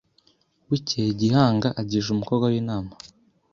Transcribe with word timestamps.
bukeye 0.67 1.09
Gihanga 1.21 1.67
agisha 1.81 2.09
umukobwa 2.11 2.45
we 2.51 2.57
inama, 2.61 2.93